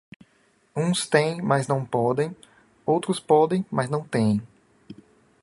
[0.75, 2.35] Uns têem mas não podem,
[2.87, 4.41] outros podem mas não têem.